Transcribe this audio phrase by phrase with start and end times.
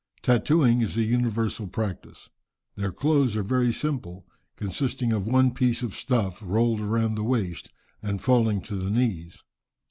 [0.23, 2.31] Tattooing is a universal practice.
[2.75, 7.69] Their clothes are very simple, consisting of one piece of stuff, rolled round the waist,
[8.01, 9.43] and falling to the knees.